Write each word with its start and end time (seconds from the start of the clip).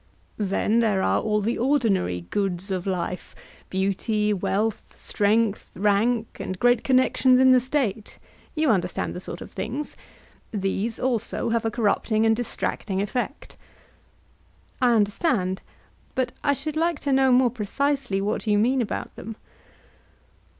Then 0.39 0.79
there 0.79 1.03
are 1.03 1.21
all 1.21 1.41
the 1.41 1.59
ordinary 1.59 2.21
goods 2.31 2.71
of 2.71 2.87
life—beauty, 2.87 4.33
wealth, 4.33 4.81
strength, 4.97 5.69
rank, 5.75 6.37
and 6.39 6.57
great 6.57 6.83
connections 6.83 7.39
in 7.39 7.51
the 7.51 7.59
State—you 7.59 8.67
understand 8.67 9.13
the 9.13 9.19
sort 9.19 9.41
of 9.41 9.51
things—these 9.51 10.99
also 10.99 11.49
have 11.49 11.65
a 11.65 11.69
corrupting 11.69 12.25
and 12.25 12.35
distracting 12.35 12.99
effect. 12.99 13.57
I 14.81 14.93
understand; 14.93 15.61
but 16.15 16.31
I 16.43 16.55
should 16.55 16.75
like 16.75 16.99
to 17.01 17.13
know 17.13 17.31
more 17.31 17.51
precisely 17.51 18.19
what 18.21 18.47
you 18.47 18.57
mean 18.57 18.81
about 18.81 19.15
them. 19.15 19.35